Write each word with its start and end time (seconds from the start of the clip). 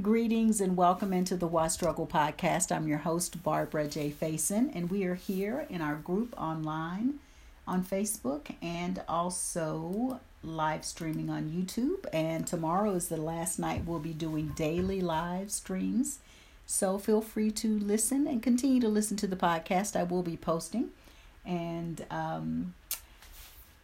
Greetings 0.00 0.60
and 0.60 0.76
welcome 0.76 1.12
into 1.12 1.36
the 1.36 1.48
Why 1.48 1.66
Struggle 1.66 2.06
podcast. 2.06 2.74
I'm 2.74 2.86
your 2.86 2.98
host, 2.98 3.42
Barbara 3.42 3.88
J. 3.88 4.10
Faison, 4.10 4.70
and 4.72 4.88
we 4.88 5.04
are 5.04 5.16
here 5.16 5.66
in 5.68 5.82
our 5.82 5.96
group 5.96 6.32
online 6.40 7.18
on 7.66 7.84
Facebook 7.84 8.54
and 8.62 9.02
also 9.08 10.20
live 10.44 10.84
streaming 10.84 11.28
on 11.28 11.50
YouTube. 11.50 12.06
And 12.14 12.46
tomorrow 12.46 12.92
is 12.92 13.08
the 13.08 13.16
last 13.18 13.58
night 13.58 13.84
we'll 13.84 13.98
be 13.98 14.12
doing 14.12 14.52
daily 14.54 15.02
live 15.02 15.50
streams. 15.50 16.20
So 16.64 16.96
feel 16.96 17.20
free 17.20 17.50
to 17.50 17.78
listen 17.80 18.26
and 18.26 18.42
continue 18.42 18.80
to 18.80 18.88
listen 18.88 19.16
to 19.18 19.26
the 19.26 19.36
podcast. 19.36 19.96
I 19.96 20.04
will 20.04 20.22
be 20.22 20.36
posting. 20.36 20.90
And 21.44 22.06
um, 22.10 22.74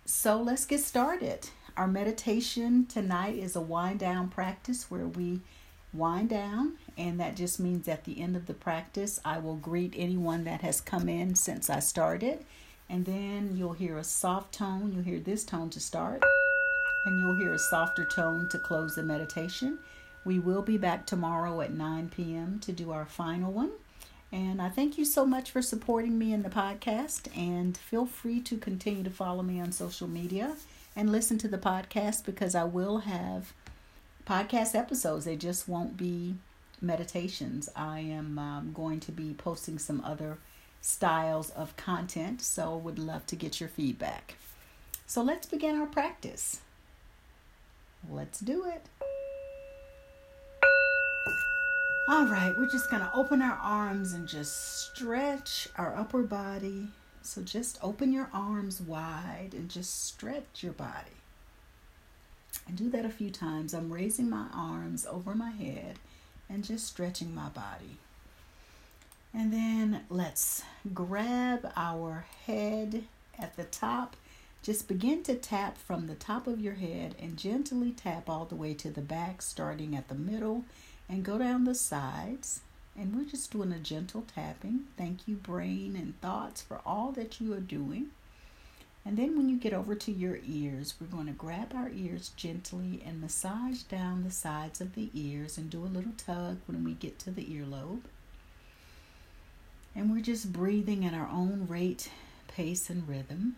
so 0.07 0.41
let's 0.41 0.65
get 0.65 0.81
started. 0.81 1.49
Our 1.77 1.89
meditation 1.89 2.87
tonight 2.87 3.37
is 3.37 3.55
a 3.55 3.61
wind 3.61 3.99
down 3.99 4.29
practice 4.29 4.91
where 4.91 5.07
we 5.07 5.41
wind 5.97 6.31
down, 6.31 6.75
and 6.97 7.19
that 7.21 7.37
just 7.37 7.59
means 7.61 7.89
at 7.89 8.05
the 8.05 8.21
end 8.21 8.37
of 8.37 8.47
the 8.47 8.55
practice, 8.55 9.21
I 9.25 9.39
will 9.39 9.57
greet 9.57 9.95
anyone 9.97 10.45
that 10.45 10.63
has 10.63 10.81
come 10.81 11.09
in 11.09 11.35
since 11.35 11.69
I 11.71 11.81
started, 11.81 12.45
and 12.89 13.05
then 13.05 13.57
you'll 13.57 13.73
hear 13.73 13.99
a 13.99 14.05
soft 14.05 14.55
tone. 14.55 14.93
You'll 14.93 15.05
hear 15.05 15.21
this 15.21 15.45
tone 15.45 15.71
to 15.71 15.81
start, 15.81 16.23
and 17.07 17.21
you'll 17.21 17.39
hear 17.39 17.53
a 17.53 17.59
softer 17.59 18.07
tone 18.07 18.49
to 18.51 18.59
close 18.59 18.95
the 18.95 19.03
meditation. 19.03 19.79
We 20.25 20.39
will 20.39 20.63
be 20.63 20.77
back 20.77 21.07
tomorrow 21.07 21.61
at 21.61 21.73
9 21.73 22.09
p.m. 22.09 22.59
to 22.61 22.73
do 22.73 22.91
our 22.91 23.07
final 23.07 23.53
one. 23.53 23.71
And 24.33 24.61
I 24.61 24.69
thank 24.69 24.99
you 24.99 25.05
so 25.05 25.25
much 25.25 25.53
for 25.53 25.63
supporting 25.63 26.19
me 26.19 26.33
in 26.33 26.43
the 26.43 26.49
podcast. 26.49 27.29
And 27.37 27.77
feel 27.77 28.07
free 28.07 28.41
to 28.41 28.59
continue 28.59 29.05
to 29.05 29.11
follow 29.11 29.43
me 29.43 29.61
on 29.61 29.71
social 29.71 30.09
media 30.09 30.57
and 30.97 31.13
listen 31.13 31.39
to 31.39 31.49
the 31.49 31.59
podcast 31.59 32.25
because 32.25 32.55
I 32.57 32.65
will 32.65 32.99
have 32.99 33.53
podcast 34.27 34.75
episodes. 34.75 35.25
They 35.25 35.37
just 35.37 35.69
won't 35.69 35.97
be 35.97 36.37
meditations. 36.81 37.69
I 37.77 38.01
am 38.01 38.39
um, 38.39 38.73
going 38.75 39.01
to 39.01 39.13
be 39.13 39.35
posting 39.35 39.79
some 39.79 40.03
other 40.05 40.39
styles 40.81 41.51
of 41.51 41.77
content, 41.77 42.43
so 42.43 42.77
would 42.77 42.99
love 42.99 43.27
to 43.27 43.37
get 43.37 43.61
your 43.61 43.69
feedback. 43.69 44.37
So 45.07 45.23
let's 45.23 45.47
begin 45.47 45.77
our 45.77 45.87
practice. 45.87 46.61
Let's 48.11 48.41
do 48.41 48.65
it. 48.65 48.87
All 52.09 52.27
right, 52.27 52.53
we're 52.57 52.71
just 52.71 52.89
going 52.89 53.03
to 53.03 53.11
open 53.15 53.43
our 53.43 53.59
arms 53.61 54.13
and 54.13 54.29
just 54.29 54.87
stretch 54.87 55.69
our 55.77 55.97
upper 55.97 56.23
body. 56.23 56.89
So 57.23 57.43
just 57.43 57.79
open 57.83 58.13
your 58.13 58.31
arms 58.33 58.81
wide 58.81 59.51
and 59.53 59.69
just 59.69 60.07
stretch 60.07 60.63
your 60.63 60.73
body. 60.73 61.11
And 62.67 62.77
do 62.77 62.91
that 62.91 63.05
a 63.05 63.11
few 63.11 63.31
times. 63.31 63.75
I'm 63.75 63.93
raising 63.93 64.29
my 64.29 64.47
arms 64.53 65.07
over 65.07 65.35
my 65.35 65.51
head 65.51 65.99
and 66.49 66.65
just 66.65 66.87
stretching 66.87 67.35
my 67.35 67.49
body. 67.49 67.99
And 69.33 69.53
then 69.53 70.03
let's 70.09 70.63
grab 70.95 71.71
our 71.77 72.27
head 72.47 73.05
at 73.39 73.57
the 73.57 73.65
top. 73.65 74.17
Just 74.63 74.89
begin 74.89 75.23
to 75.25 75.35
tap 75.35 75.79
from 75.79 76.07
the 76.07 76.15
top 76.15 76.47
of 76.47 76.61
your 76.61 76.75
head 76.75 77.15
and 77.21 77.37
gently 77.37 77.93
tap 77.93 78.29
all 78.29 78.47
the 78.47 78.57
way 78.57 78.75
to 78.75 78.91
the 78.91 79.03
back, 79.03 79.43
starting 79.43 79.95
at 79.95 80.09
the 80.09 80.15
middle 80.15 80.65
and 81.09 81.25
go 81.25 81.39
down 81.39 81.65
the 81.65 81.75
sides. 81.75 82.61
And 82.99 83.15
we're 83.15 83.31
just 83.31 83.53
doing 83.53 83.73
a 83.73 83.79
gentle 83.79 84.25
tapping. 84.35 84.85
Thank 84.97 85.29
you, 85.29 85.37
brain 85.37 85.95
and 85.97 86.19
thoughts, 86.21 86.63
for 86.63 86.81
all 86.87 87.13
that 87.13 87.41
you 87.41 87.53
are 87.53 87.61
doing. 87.61 88.07
And 89.07 89.17
then 89.17 89.37
when 89.37 89.49
you 89.49 89.57
get 89.57 89.73
over 89.73 89.95
to 89.95 90.11
your 90.11 90.41
ears, 90.45 90.95
we're 91.01 91.07
going 91.07 91.29
to 91.29 91.33
grab 91.33 91.73
our 91.77 91.89
ears 91.91 92.33
gently 92.35 93.01
and 93.07 93.21
massage 93.21 93.83
down 93.83 94.25
the 94.25 94.33
sides 94.33 94.81
of 94.81 94.97
the 94.97 95.11
ears 95.15 95.57
and 95.57 95.71
do 95.71 95.85
a 95.85 95.87
little 95.87 96.15
tug 96.19 96.59
when 96.67 96.83
we 96.83 96.93
get 96.93 97.17
to 97.21 97.31
the 97.31 97.45
earlobe. 97.45 98.01
And 99.95 100.11
we're 100.11 100.23
just 100.23 100.53
breathing 100.53 101.05
at 101.05 101.15
our 101.15 101.29
own 101.29 101.69
rate, 101.71 102.11
pace, 102.49 102.91
and 102.91 103.09
rhythm. 103.09 103.55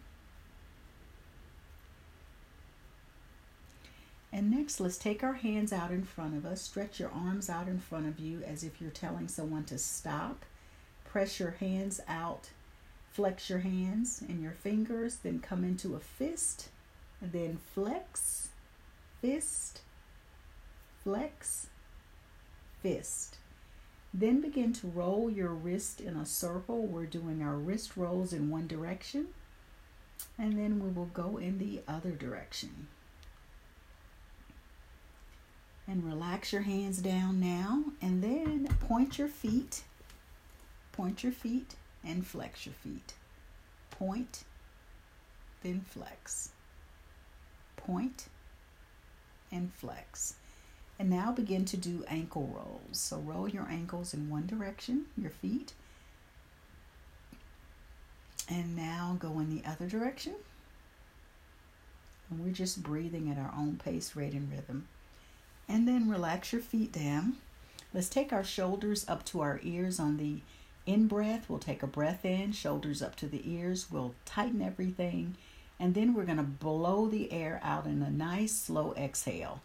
And 4.31 4.51
next, 4.51 4.81
let's 4.81 4.99
take 4.99 5.25
our 5.25 5.33
hands 5.33 5.73
out 5.73 5.91
in 5.91 6.05
front 6.05 6.37
of 6.37 6.45
us. 6.45 6.61
Stretch 6.61 7.01
your 7.01 7.11
arms 7.11 7.49
out 7.49 7.69
in 7.69 7.79
front 7.79 8.07
of 8.07 8.21
you 8.21 8.43
as 8.43 8.63
if 8.63 8.83
you're 8.83 8.91
telling 8.91 9.29
someone 9.29 9.65
to 9.65 9.79
stop. 9.79 10.45
Press 11.07 11.41
your 11.41 11.53
hands 11.53 12.03
out 12.07 12.51
Flex 13.19 13.51
your 13.51 13.59
hands 13.59 14.23
and 14.29 14.41
your 14.41 14.53
fingers, 14.53 15.17
then 15.17 15.41
come 15.41 15.65
into 15.65 15.97
a 15.97 15.99
fist, 15.99 16.69
then 17.21 17.59
flex, 17.75 18.51
fist, 19.21 19.81
flex, 21.03 21.67
fist. 22.81 23.39
Then 24.15 24.41
begin 24.41 24.73
to 24.75 24.87
roll 24.87 25.29
your 25.29 25.49
wrist 25.49 26.01
in 26.01 26.15
a 26.15 26.25
circle. 26.25 26.87
We're 26.87 27.07
doing 27.07 27.43
our 27.43 27.57
wrist 27.57 27.97
rolls 27.97 28.33
in 28.33 28.51
one 28.51 28.69
direction, 28.69 29.27
and 30.39 30.57
then 30.57 30.79
we 30.79 30.89
will 30.89 31.07
go 31.07 31.39
in 31.39 31.59
the 31.59 31.81
other 31.89 32.13
direction. 32.13 32.87
And 35.89 36.05
relax 36.05 36.53
your 36.53 36.63
hands 36.63 36.99
down 36.99 37.41
now, 37.41 37.83
and 38.01 38.23
then 38.23 38.69
point 38.87 39.19
your 39.19 39.27
feet. 39.27 39.83
Point 40.93 41.25
your 41.25 41.33
feet 41.33 41.75
and 42.09 42.27
flex 42.27 42.67
your 42.67 42.75
feet. 42.75 43.13
Point, 43.91 44.45
then 45.63 45.85
flex. 45.89 46.51
Point 47.77 48.27
and 49.53 49.73
flex. 49.75 50.35
And 50.99 51.11
now 51.11 51.31
begin 51.31 51.65
to 51.67 51.77
do 51.77 52.05
ankle 52.09 52.51
rolls. 52.53 52.99
So 52.99 53.19
roll 53.19 53.49
your 53.49 53.69
ankles 53.71 54.15
in 54.15 54.31
one 54.31 54.47
direction, 54.47 55.07
your 55.17 55.31
feet. 55.31 55.75
And 58.49 58.75
now 58.75 59.17
go 59.19 59.39
in 59.39 59.55
the 59.55 59.69
other 59.69 59.87
direction. 59.87 60.35
And 62.31 62.41
we're 62.41 62.53
just 62.53 62.83
breathing 62.83 63.31
at 63.31 63.39
our 63.39 63.53
own 63.57 63.79
pace, 63.83 64.17
rate, 64.17 64.33
and 64.33 64.51
rhythm. 64.51 64.89
And 65.69 65.87
then 65.87 66.09
relax 66.09 66.53
your 66.53 66.63
feet 66.63 66.93
down. 66.93 67.37
Let's 67.93 68.09
take 68.09 68.33
our 68.33 68.45
shoulders 68.45 69.05
up 69.09 69.25
to 69.27 69.41
our 69.41 69.61
ears 69.63 70.01
on 70.01 70.17
the 70.17 70.41
in 70.89 71.07
breath, 71.07 71.45
we'll 71.49 71.59
take 71.59 71.83
a 71.83 71.87
breath 71.87 72.25
in, 72.25 72.53
shoulders 72.53 73.03
up 73.03 73.15
to 73.17 73.27
the 73.27 73.43
ears. 73.45 73.89
We'll 73.91 74.15
tighten 74.25 74.63
everything. 74.63 75.37
And 75.79 75.95
then 75.95 76.15
we're 76.15 76.25
going 76.25 76.39
to 76.39 76.43
blow 76.43 77.07
the 77.07 77.31
air 77.31 77.61
out 77.63 77.85
in 77.85 78.03
a 78.03 78.11
nice 78.11 78.55
slow 78.55 78.95
exhale. 78.97 79.61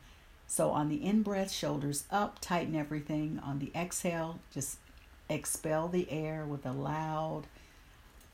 So 0.48 0.72
on 0.72 0.90
the 0.90 1.04
in 1.04 1.24
breath, 1.24 1.50
shoulders 1.50 2.04
up, 2.12 2.40
tighten 2.42 2.76
everything. 2.76 3.40
On 3.42 3.60
the 3.60 3.72
exhale, 3.74 4.40
just 4.54 4.78
expel 5.30 5.88
the 5.88 6.12
air 6.12 6.46
with 6.46 6.66
a 6.66 6.74
loud, 6.74 7.44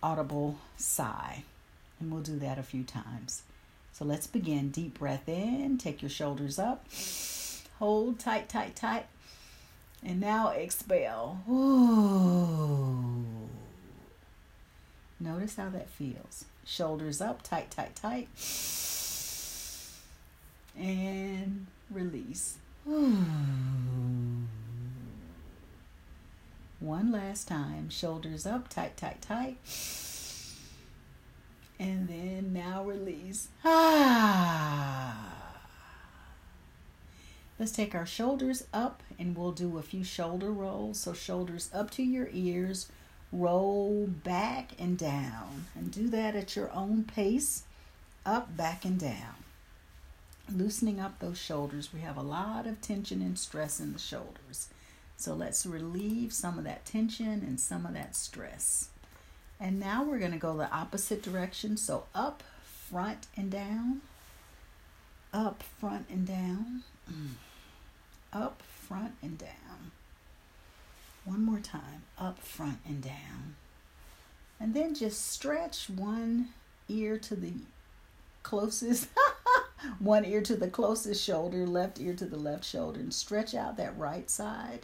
audible 0.02 0.58
sigh. 0.76 1.44
And 2.00 2.12
we'll 2.12 2.24
do 2.24 2.40
that 2.40 2.58
a 2.58 2.64
few 2.64 2.84
times. 2.84 3.44
So 3.94 4.04
let's 4.04 4.28
begin. 4.28 4.72
Deep 4.72 4.98
breath 4.98 5.30
in, 5.30 5.78
take 5.78 6.02
your 6.02 6.10
shoulders 6.10 6.58
up, 6.58 6.86
hold 7.78 8.18
tight, 8.18 8.50
tight, 8.50 8.76
tight. 8.76 9.06
And 10.04 10.20
now 10.20 10.50
expel. 10.50 11.42
Ooh. 11.50 13.16
Notice 15.20 15.58
how 15.58 15.70
that 15.70 15.90
feels. 15.90 16.46
Shoulders 16.66 17.20
up, 17.20 17.42
tight, 17.42 17.70
tight, 17.72 17.96
tight. 17.96 18.30
And 20.78 21.68
release. 21.90 22.58
Ooh. 22.88 23.18
One 26.80 27.12
last 27.12 27.50
time. 27.50 27.90
Shoulders 27.90 28.46
up, 28.46 28.70
tight, 28.70 28.96
tight, 28.96 29.22
tight. 29.22 29.58
And 31.78 32.08
then 32.08 32.54
now 32.54 32.84
release. 32.86 33.50
Ah. 33.66 35.39
Let's 37.60 37.74
take 37.74 37.94
our 37.94 38.06
shoulders 38.06 38.64
up 38.74 39.04
and 39.20 39.36
we'll 39.36 39.52
do 39.52 39.78
a 39.78 39.82
few 39.82 40.06
shoulder 40.06 40.50
rolls. 40.50 41.02
So, 41.02 41.12
shoulders 41.14 41.70
up 41.74 41.92
to 41.92 42.04
your 42.04 42.30
ears, 42.32 42.88
roll 43.34 44.08
back 44.08 44.70
and 44.80 44.98
down. 44.98 45.66
And 45.76 45.92
do 45.92 46.08
that 46.08 46.36
at 46.36 46.56
your 46.56 46.72
own 46.72 47.04
pace 47.04 47.64
up, 48.26 48.56
back, 48.56 48.86
and 48.86 48.98
down. 48.98 49.44
Loosening 50.50 51.02
up 51.02 51.20
those 51.20 51.38
shoulders. 51.38 51.94
We 51.94 52.00
have 52.00 52.16
a 52.16 52.22
lot 52.22 52.66
of 52.66 52.80
tension 52.80 53.22
and 53.22 53.38
stress 53.38 53.82
in 53.82 53.92
the 53.92 54.00
shoulders. 54.00 54.70
So, 55.18 55.34
let's 55.34 55.66
relieve 55.66 56.32
some 56.32 56.58
of 56.58 56.64
that 56.64 56.86
tension 56.86 57.44
and 57.46 57.60
some 57.60 57.86
of 57.86 57.94
that 57.94 58.16
stress. 58.16 58.88
And 59.60 59.82
now 59.82 60.04
we're 60.06 60.20
going 60.20 60.32
to 60.32 60.38
go 60.38 60.56
the 60.56 60.72
opposite 60.72 61.22
direction. 61.22 61.76
So, 61.76 62.06
up, 62.16 62.42
front, 62.64 63.28
and 63.36 63.52
down. 63.52 64.00
Up, 65.34 65.62
front, 65.62 66.06
and 66.10 66.26
down. 66.26 66.84
Up, 68.32 68.62
front, 68.62 69.14
and 69.22 69.38
down. 69.38 69.92
One 71.26 71.44
more 71.44 71.60
time, 71.60 72.04
up, 72.18 72.40
front, 72.40 72.80
and 72.86 73.02
down. 73.02 73.56
And 74.60 74.74
then 74.74 74.94
just 74.94 75.30
stretch 75.30 75.90
one 75.90 76.50
ear 76.88 77.18
to 77.20 77.36
the 77.36 77.54
closest 78.44 79.10
one 80.00 80.26
ear 80.26 80.42
to 80.42 80.56
the 80.56 80.70
closest 80.70 81.24
shoulder, 81.24 81.66
left 81.66 82.00
ear 82.00 82.14
to 82.16 82.26
the 82.26 82.38
left 82.38 82.66
shoulder, 82.66 83.00
and 83.00 83.14
stretch 83.14 83.54
out 83.54 83.78
that 83.78 83.98
right 83.98 84.30
side. 84.30 84.82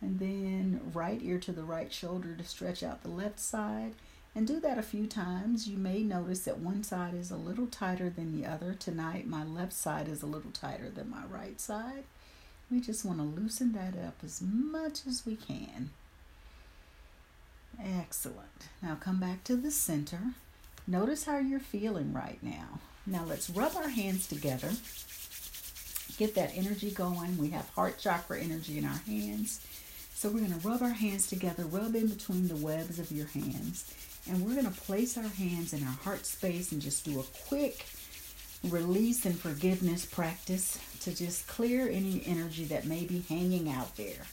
And 0.00 0.18
then 0.18 0.80
right 0.92 1.20
ear 1.22 1.38
to 1.40 1.52
the 1.52 1.64
right 1.64 1.92
shoulder 1.92 2.34
to 2.36 2.44
stretch 2.44 2.82
out 2.82 3.02
the 3.02 3.08
left 3.08 3.40
side. 3.40 3.94
And 4.34 4.46
do 4.46 4.60
that 4.60 4.76
a 4.76 4.82
few 4.82 5.06
times. 5.06 5.66
You 5.66 5.78
may 5.78 6.02
notice 6.02 6.40
that 6.40 6.58
one 6.58 6.84
side 6.84 7.14
is 7.14 7.30
a 7.30 7.36
little 7.36 7.66
tighter 7.66 8.10
than 8.10 8.38
the 8.38 8.46
other. 8.46 8.74
Tonight, 8.74 9.26
my 9.26 9.42
left 9.42 9.72
side 9.72 10.08
is 10.08 10.22
a 10.22 10.26
little 10.26 10.50
tighter 10.50 10.90
than 10.90 11.08
my 11.08 11.24
right 11.24 11.58
side. 11.58 12.04
We 12.70 12.80
just 12.80 13.04
want 13.04 13.18
to 13.18 13.24
loosen 13.40 13.72
that 13.72 13.94
up 13.96 14.16
as 14.24 14.42
much 14.42 15.06
as 15.06 15.24
we 15.24 15.36
can. 15.36 15.90
Excellent. 17.82 18.68
Now 18.82 18.96
come 18.96 19.20
back 19.20 19.44
to 19.44 19.56
the 19.56 19.70
center. 19.70 20.20
Notice 20.86 21.24
how 21.24 21.38
you're 21.38 21.60
feeling 21.60 22.12
right 22.12 22.38
now. 22.42 22.80
Now 23.06 23.24
let's 23.24 23.50
rub 23.50 23.76
our 23.76 23.88
hands 23.88 24.26
together. 24.26 24.70
Get 26.16 26.34
that 26.34 26.56
energy 26.56 26.90
going. 26.90 27.36
We 27.38 27.50
have 27.50 27.68
heart 27.70 27.98
chakra 27.98 28.40
energy 28.40 28.78
in 28.78 28.84
our 28.84 29.00
hands. 29.06 29.60
So 30.14 30.28
we're 30.28 30.40
going 30.40 30.58
to 30.58 30.68
rub 30.68 30.82
our 30.82 30.88
hands 30.88 31.26
together, 31.26 31.64
rub 31.64 31.94
in 31.94 32.08
between 32.08 32.48
the 32.48 32.56
webs 32.56 32.98
of 32.98 33.12
your 33.12 33.26
hands. 33.26 33.92
And 34.28 34.44
we're 34.44 34.54
going 34.54 34.72
to 34.72 34.80
place 34.80 35.16
our 35.18 35.28
hands 35.28 35.72
in 35.72 35.82
our 35.84 35.92
heart 35.92 36.24
space 36.26 36.72
and 36.72 36.80
just 36.80 37.04
do 37.04 37.20
a 37.20 37.48
quick 37.48 37.84
release 38.64 39.26
and 39.26 39.38
forgiveness 39.38 40.06
practice 40.06 40.78
to 41.06 41.14
just 41.14 41.46
clear 41.46 41.88
any 41.88 42.20
energy 42.26 42.64
that 42.64 42.84
may 42.84 43.04
be 43.04 43.20
hanging 43.28 43.70
out 43.70 43.96
there. 43.96 44.26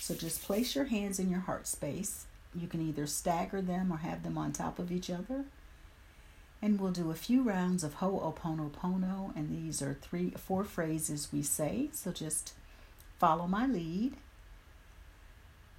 So 0.00 0.12
just 0.12 0.42
place 0.42 0.74
your 0.74 0.86
hands 0.86 1.20
in 1.20 1.30
your 1.30 1.38
heart 1.38 1.68
space. 1.68 2.26
You 2.52 2.66
can 2.66 2.82
either 2.82 3.06
stagger 3.06 3.62
them 3.62 3.92
or 3.92 3.98
have 3.98 4.24
them 4.24 4.36
on 4.36 4.50
top 4.50 4.80
of 4.80 4.90
each 4.90 5.08
other. 5.08 5.44
And 6.60 6.80
we'll 6.80 6.90
do 6.90 7.12
a 7.12 7.14
few 7.14 7.44
rounds 7.44 7.84
of 7.84 7.98
Ho'oponopono, 7.98 9.36
and 9.36 9.50
these 9.50 9.80
are 9.80 9.94
three, 9.94 10.30
four 10.30 10.64
phrases 10.64 11.28
we 11.32 11.42
say. 11.42 11.90
So 11.92 12.10
just 12.10 12.54
follow 13.20 13.46
my 13.46 13.68
lead. 13.68 14.14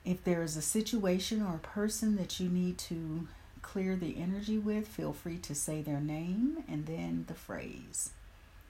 If 0.06 0.24
there 0.24 0.44
is 0.44 0.56
a 0.56 0.62
situation 0.62 1.42
or 1.42 1.56
a 1.56 1.60
person 1.60 2.16
that 2.16 2.40
you 2.40 2.48
need 2.48 2.78
to 2.78 3.28
clear 3.62 3.98
the 3.98 4.16
energy 4.18 4.58
with, 4.58 4.88
feel 4.88 5.12
free 5.12 5.40
to 5.40 5.54
say 5.54 5.82
their 5.82 6.00
name 6.00 6.64
and 6.70 6.86
then 6.86 7.26
the 7.28 7.34
phrase. 7.34 8.12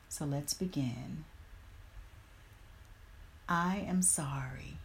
So 0.09 0.25
let's 0.25 0.55
begin. 0.55 1.25
I 3.49 3.85
am 3.87 4.01
sorry. 4.01 4.77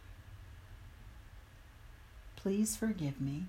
Please 2.36 2.76
forgive 2.76 3.20
me. 3.20 3.46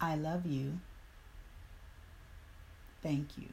I 0.00 0.14
love 0.14 0.46
you. 0.46 0.80
Thank 3.02 3.38
you. 3.38 3.48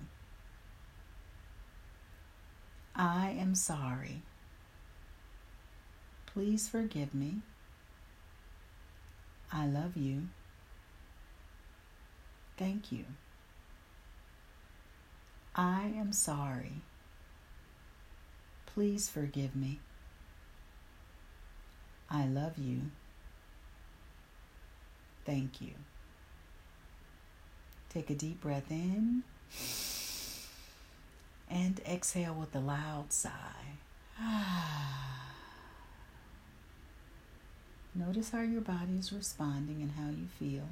I 2.95 3.35
am 3.39 3.55
sorry. 3.55 4.21
Please 6.25 6.67
forgive 6.67 7.13
me. 7.13 7.41
I 9.51 9.65
love 9.67 9.95
you. 9.95 10.23
Thank 12.57 12.91
you. 12.91 13.05
I 15.55 15.93
am 15.97 16.11
sorry. 16.11 16.81
Please 18.75 19.07
forgive 19.07 19.55
me. 19.55 19.79
I 22.09 22.25
love 22.25 22.57
you. 22.57 22.81
Thank 25.25 25.61
you. 25.61 25.71
Take 27.87 28.09
a 28.09 28.15
deep 28.15 28.41
breath 28.41 28.69
in 28.69 29.23
and 31.49 31.79
exhale 31.89 32.33
with 32.33 32.53
a 32.53 32.59
loud 32.59 33.13
sigh. 33.13 33.77
Notice 37.95 38.31
how 38.31 38.41
your 38.41 38.59
body 38.59 38.97
is 38.99 39.13
responding 39.13 39.81
and 39.81 39.93
how 39.93 40.09
you 40.09 40.27
feel. 40.37 40.67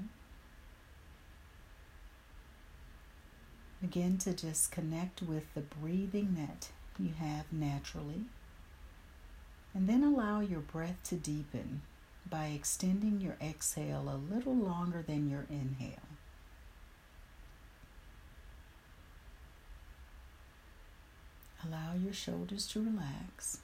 Begin 3.82 4.18
to 4.18 4.34
just 4.34 4.72
connect 4.74 5.22
with 5.22 5.54
the 5.54 5.62
breathing 5.62 6.36
that 6.38 6.68
you 7.00 7.14
have 7.20 7.52
naturally. 7.52 8.22
And 9.74 9.88
then 9.88 10.04
allow 10.04 10.40
your 10.40 10.60
breath 10.60 10.98
to 11.06 11.16
deepen 11.16 11.82
by 12.30 12.48
extending 12.48 13.20
your 13.20 13.38
exhale 13.42 14.08
a 14.08 14.34
little 14.34 14.56
longer 14.56 15.04
than 15.06 15.30
your 15.30 15.46
inhale. 15.50 16.08
Allow 21.66 21.94
your 21.96 22.14
shoulders 22.14 22.68
to 22.68 22.84
relax. 22.84 23.60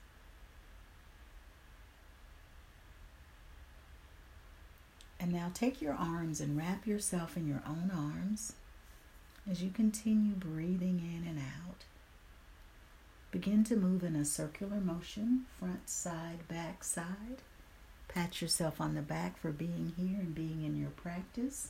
And 5.19 5.33
now 5.33 5.51
take 5.53 5.81
your 5.81 5.93
arms 5.93 6.39
and 6.39 6.57
wrap 6.57 6.87
yourself 6.87 7.35
in 7.35 7.45
your 7.47 7.61
own 7.67 7.91
arms 7.93 8.53
as 9.49 9.61
you 9.61 9.69
continue 9.69 10.33
breathing 10.33 10.99
in 10.99 11.27
and 11.27 11.39
out. 11.39 11.83
Begin 13.31 13.63
to 13.65 13.75
move 13.75 14.03
in 14.03 14.15
a 14.15 14.25
circular 14.25 14.79
motion, 14.79 15.45
front, 15.59 15.87
side, 15.87 16.47
back, 16.47 16.83
side. 16.83 17.43
Pat 18.07 18.41
yourself 18.41 18.81
on 18.81 18.95
the 18.95 19.03
back 19.03 19.39
for 19.39 19.51
being 19.51 19.93
here 19.95 20.19
and 20.19 20.33
being 20.33 20.63
in 20.63 20.75
your 20.75 20.89
practice. 20.89 21.69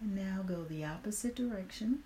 And 0.00 0.14
now 0.14 0.42
go 0.46 0.62
the 0.62 0.84
opposite 0.84 1.34
direction. 1.34 2.04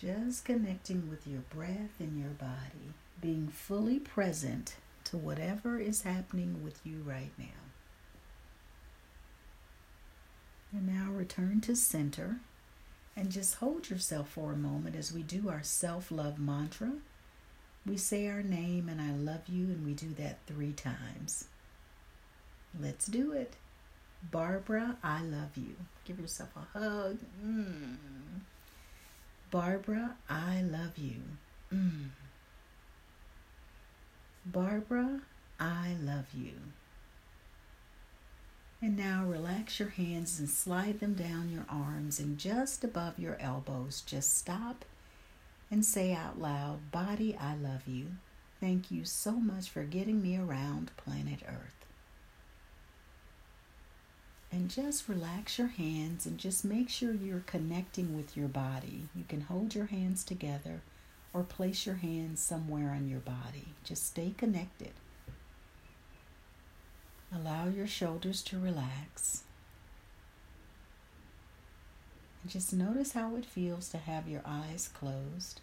Just 0.00 0.44
connecting 0.44 1.10
with 1.10 1.26
your 1.26 1.40
breath 1.40 1.98
and 1.98 2.18
your 2.18 2.30
body, 2.30 2.94
being 3.20 3.48
fully 3.48 3.98
present 3.98 4.76
to 5.04 5.18
whatever 5.18 5.78
is 5.78 6.02
happening 6.02 6.62
with 6.64 6.80
you 6.84 7.02
right 7.04 7.32
now. 7.36 7.69
And 10.72 10.86
now 10.86 11.10
return 11.10 11.60
to 11.62 11.74
center 11.74 12.36
and 13.16 13.30
just 13.30 13.56
hold 13.56 13.90
yourself 13.90 14.28
for 14.30 14.52
a 14.52 14.56
moment 14.56 14.96
as 14.96 15.12
we 15.12 15.22
do 15.22 15.48
our 15.48 15.62
self 15.62 16.10
love 16.10 16.38
mantra. 16.38 16.92
We 17.86 17.96
say 17.96 18.28
our 18.28 18.42
name 18.42 18.88
and 18.88 19.00
I 19.00 19.12
love 19.12 19.48
you, 19.48 19.64
and 19.64 19.84
we 19.84 19.94
do 19.94 20.12
that 20.18 20.38
three 20.46 20.72
times. 20.72 21.46
Let's 22.78 23.06
do 23.06 23.32
it. 23.32 23.54
Barbara, 24.30 24.96
I 25.02 25.22
love 25.22 25.56
you. 25.56 25.74
Give 26.04 26.20
yourself 26.20 26.50
a 26.56 26.78
hug. 26.78 27.18
Mm. 27.44 27.96
Barbara, 29.50 30.16
I 30.28 30.62
love 30.62 30.96
you. 30.96 31.22
Mm. 31.72 32.10
Barbara, 34.46 35.20
I 35.58 35.96
love 36.02 36.26
you. 36.34 36.52
And 38.82 38.96
now 38.96 39.24
relax 39.26 39.78
your 39.78 39.90
hands 39.90 40.38
and 40.38 40.48
slide 40.48 41.00
them 41.00 41.14
down 41.14 41.50
your 41.50 41.66
arms 41.68 42.18
and 42.18 42.38
just 42.38 42.82
above 42.82 43.18
your 43.18 43.36
elbows. 43.38 44.02
Just 44.06 44.38
stop 44.38 44.86
and 45.70 45.84
say 45.84 46.14
out 46.14 46.40
loud, 46.40 46.90
Body, 46.90 47.36
I 47.38 47.54
love 47.54 47.86
you. 47.86 48.06
Thank 48.58 48.90
you 48.90 49.04
so 49.04 49.32
much 49.32 49.68
for 49.68 49.82
getting 49.84 50.22
me 50.22 50.38
around 50.38 50.90
planet 50.96 51.40
Earth. 51.46 51.86
And 54.52 54.68
just 54.68 55.08
relax 55.08 55.58
your 55.58 55.68
hands 55.68 56.26
and 56.26 56.36
just 56.36 56.64
make 56.64 56.88
sure 56.88 57.12
you're 57.12 57.44
connecting 57.46 58.16
with 58.16 58.36
your 58.36 58.48
body. 58.48 59.08
You 59.14 59.24
can 59.28 59.42
hold 59.42 59.74
your 59.74 59.86
hands 59.86 60.24
together 60.24 60.80
or 61.32 61.42
place 61.42 61.86
your 61.86 61.96
hands 61.96 62.40
somewhere 62.40 62.90
on 62.90 63.08
your 63.08 63.20
body. 63.20 63.68
Just 63.84 64.06
stay 64.06 64.34
connected. 64.36 64.90
Allow 67.34 67.68
your 67.68 67.86
shoulders 67.86 68.42
to 68.42 68.58
relax. 68.58 69.44
And 72.42 72.50
just 72.50 72.72
notice 72.72 73.12
how 73.12 73.36
it 73.36 73.44
feels 73.44 73.88
to 73.90 73.98
have 73.98 74.28
your 74.28 74.42
eyes 74.44 74.90
closed. 74.92 75.60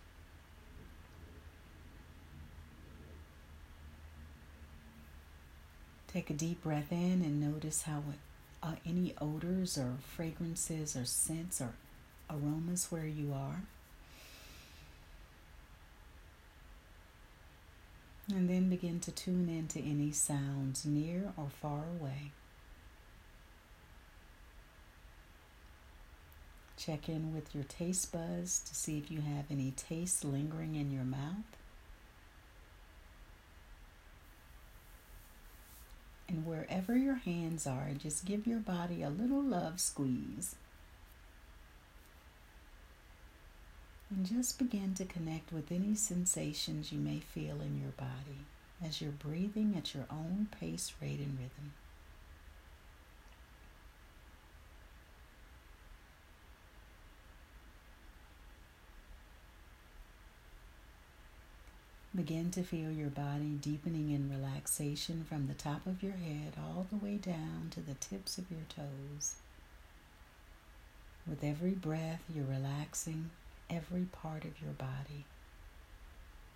Take 6.08 6.30
a 6.30 6.34
deep 6.34 6.64
breath 6.64 6.92
in 6.92 7.22
and 7.22 7.42
notice 7.42 7.84
how 7.84 8.00
it, 8.10 8.20
uh, 8.64 8.76
any 8.86 9.14
odors 9.20 9.78
or 9.78 9.98
fragrances 10.02 10.96
or 10.96 11.06
scents 11.06 11.60
or 11.60 11.74
aromas 12.30 12.88
where 12.90 13.06
you 13.06 13.34
are. 13.34 13.64
And 18.30 18.50
then 18.50 18.70
begin 18.70 19.00
to 19.02 19.12
tune 19.12 19.48
into 19.48 19.80
any 19.80 20.12
sounds 20.12 20.86
near 20.86 21.32
or 21.38 21.50
far 21.50 21.86
away. 22.00 22.32
Check 26.78 27.10
in 27.10 27.34
with 27.34 27.56
your 27.56 27.64
taste 27.64 28.12
buds 28.12 28.60
to 28.60 28.76
see 28.76 28.98
if 28.98 29.10
you 29.10 29.22
have 29.22 29.46
any 29.50 29.72
taste 29.72 30.24
lingering 30.24 30.76
in 30.76 30.92
your 30.92 31.06
mouth. 31.06 31.58
And 36.30 36.46
wherever 36.46 36.98
your 36.98 37.16
hands 37.16 37.66
are, 37.66 37.92
just 37.98 38.26
give 38.26 38.46
your 38.46 38.60
body 38.60 39.02
a 39.02 39.10
little 39.10 39.42
love 39.42 39.80
squeeze. 39.80 40.56
And 44.10 44.26
just 44.26 44.58
begin 44.58 44.94
to 44.96 45.06
connect 45.06 45.52
with 45.52 45.72
any 45.72 45.94
sensations 45.96 46.92
you 46.92 47.00
may 47.00 47.20
feel 47.20 47.60
in 47.60 47.80
your 47.82 47.92
body 47.98 48.46
as 48.84 49.02
you're 49.02 49.12
breathing 49.12 49.76
at 49.78 49.94
your 49.94 50.06
own 50.10 50.48
pace, 50.60 50.94
rate, 51.02 51.20
and 51.20 51.38
rhythm. 51.38 51.74
Begin 62.16 62.50
to 62.52 62.64
feel 62.64 62.90
your 62.92 63.10
body 63.10 63.60
deepening 63.62 64.10
in 64.10 64.32
relaxation 64.32 65.26
from 65.30 65.48
the 65.48 65.54
top 65.54 65.86
of 65.86 66.02
your 66.02 66.14
head 66.14 66.54
all 66.58 66.88
the 66.90 66.98
way 66.98 67.18
down 67.18 67.68
to 67.72 67.82
the 67.82 67.94
tips 67.94 68.40
of 68.40 68.50
your 68.50 68.66
toes. 68.70 69.36
With 71.28 71.44
every 71.44 71.72
breath, 71.72 72.24
you're 72.34 72.46
relaxing 72.46 73.30
every 73.70 74.06
part 74.12 74.44
of 74.46 74.62
your 74.62 74.74
body. 74.74 75.26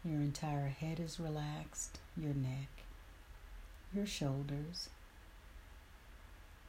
Your 0.03 0.21
entire 0.21 0.69
head 0.69 0.99
is 0.99 1.19
relaxed, 1.19 1.99
your 2.17 2.33
neck, 2.33 2.69
your 3.93 4.05
shoulders, 4.05 4.89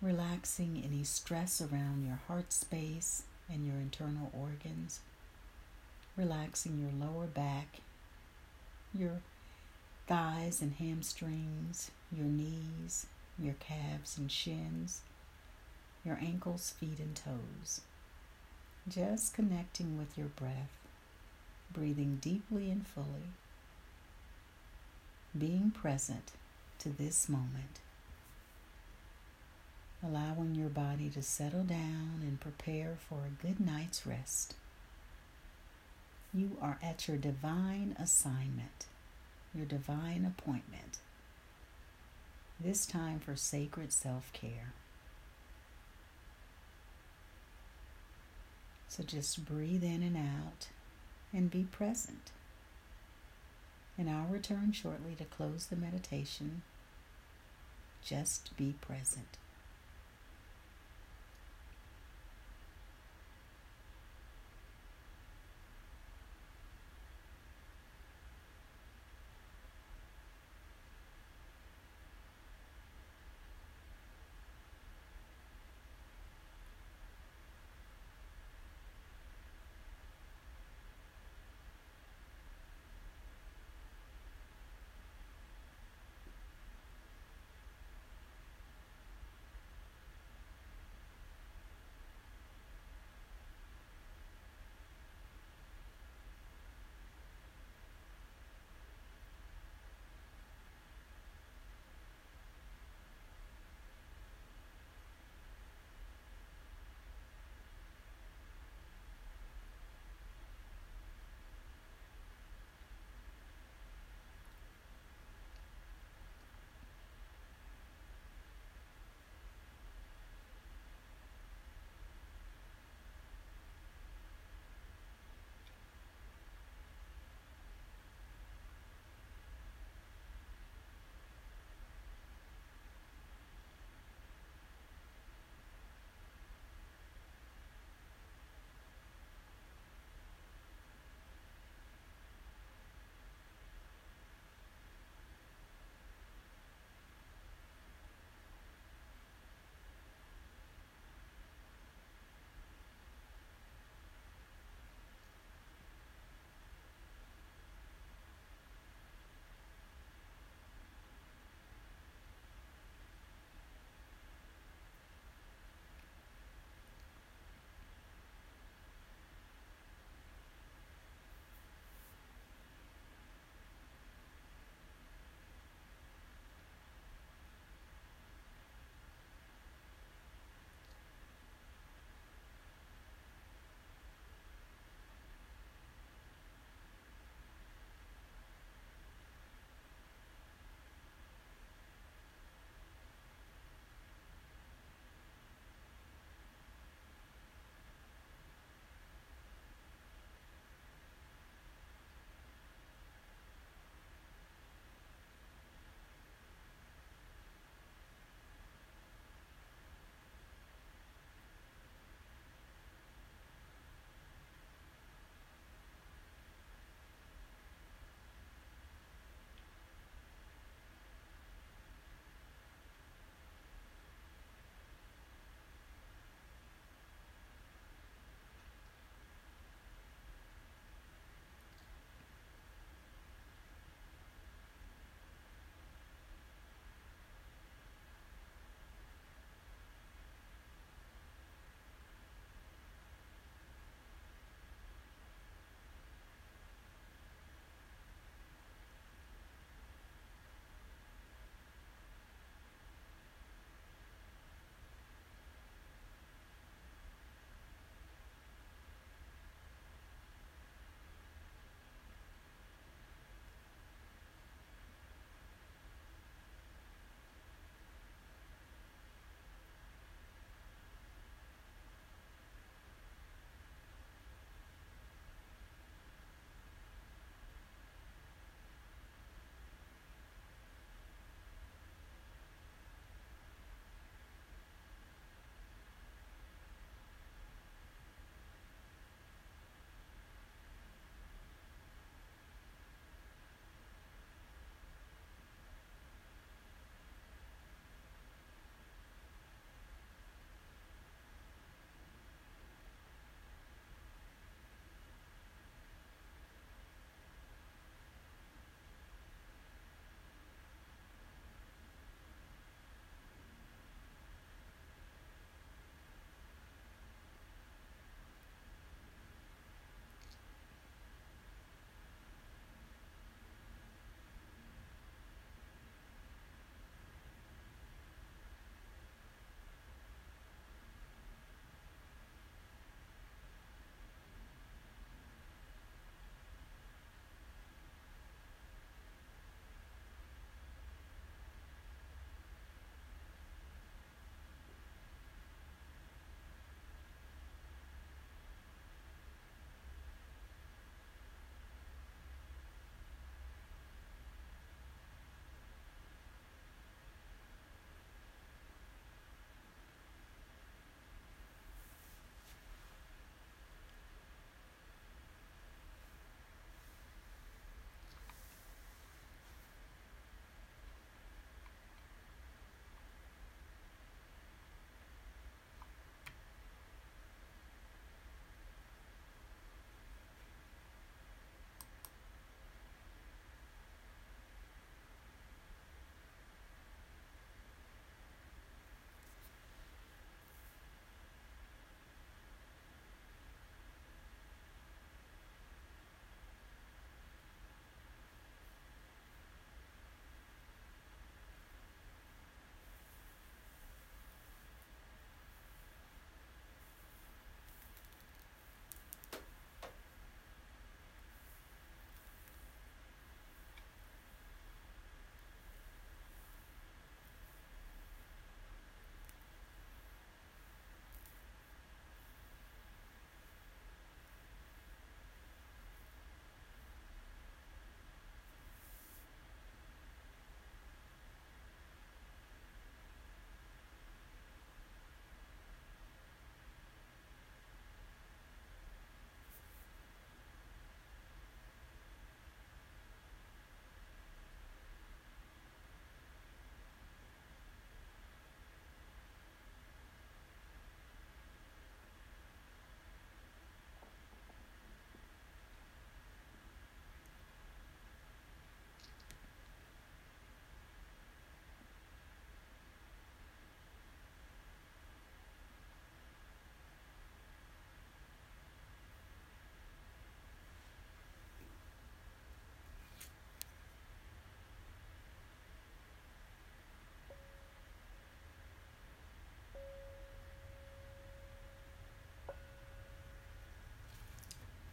relaxing 0.01 0.83
any 0.85 1.05
stress 1.05 1.61
around 1.61 2.05
your 2.07 2.21
heart 2.29 2.53
space 2.53 3.23
and 3.51 3.67
your 3.67 3.77
internal 3.77 4.31
organs, 4.39 5.01
relaxing 6.17 6.79
your 6.79 6.93
lower 6.93 7.27
back 7.27 7.81
your 8.95 9.21
thighs 10.07 10.61
and 10.61 10.75
hamstrings, 10.75 11.91
your 12.15 12.27
knees, 12.27 13.07
your 13.39 13.55
calves 13.55 14.19
and 14.19 14.31
shins, 14.31 15.01
your 16.05 16.19
ankles, 16.21 16.75
feet, 16.79 16.99
and 16.99 17.17
toes. 17.17 17.81
Just 18.89 19.35
connecting 19.35 19.97
with 19.97 20.19
your 20.19 20.27
breath, 20.27 20.73
breathing 21.73 22.19
deeply 22.21 22.69
and 22.71 22.85
fully, 22.85 23.31
being 25.39 25.71
present 25.71 26.33
to 26.81 26.89
this 26.89 27.29
moment, 27.29 27.79
allowing 30.03 30.57
your 30.57 30.69
body 30.69 31.09
to 31.11 31.23
settle 31.23 31.63
down 31.63 32.21
and 32.23 32.41
prepare 32.41 32.97
for 33.09 33.21
a 33.25 33.47
good 33.47 33.61
night's 33.61 34.05
rest. 34.05 34.57
You 36.35 36.57
are 36.61 36.79
at 36.83 37.07
your 37.07 37.19
divine 37.19 37.95
assignment, 38.01 38.87
your 39.55 39.67
divine 39.67 40.25
appointment. 40.25 40.99
This 42.59 42.85
time 42.85 43.21
for 43.21 43.37
sacred 43.37 43.93
self 43.93 44.33
care. 44.33 44.73
So 48.93 49.03
just 49.03 49.47
breathe 49.47 49.83
in 49.83 50.03
and 50.03 50.19
out 50.19 50.69
and 51.33 51.51
be 51.51 51.63
present. 51.63 52.31
And 53.97 54.11
I'll 54.11 54.27
return 54.27 54.73
shortly 54.73 55.15
to 55.15 55.25
close 55.25 55.65
the 55.65 55.77
meditation. 55.77 56.61
Just 58.05 58.55
be 58.59 58.75
present. 58.83 59.39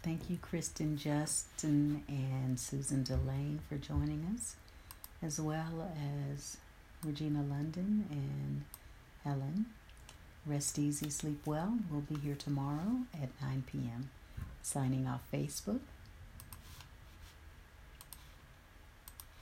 Thank 0.09 0.27
you, 0.27 0.37
Kristen 0.41 0.97
Justin 0.97 2.03
and 2.07 2.59
Susan 2.59 3.03
Delane, 3.03 3.59
for 3.69 3.75
joining 3.75 4.27
us, 4.33 4.55
as 5.21 5.39
well 5.39 5.91
as 6.33 6.57
Regina 7.05 7.43
London 7.43 8.07
and 8.09 8.63
Helen. 9.23 9.67
Rest 10.47 10.79
easy, 10.79 11.11
sleep 11.11 11.45
well. 11.45 11.77
We'll 11.91 12.01
be 12.01 12.15
here 12.15 12.33
tomorrow 12.33 13.03
at 13.13 13.29
9 13.39 13.65
p.m. 13.67 14.09
Signing 14.63 15.05
off 15.05 15.21
Facebook. 15.31 15.81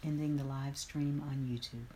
Ending 0.03 0.35
the 0.35 0.43
live 0.43 0.77
stream 0.77 1.23
on 1.25 1.47
YouTube. 1.49 1.95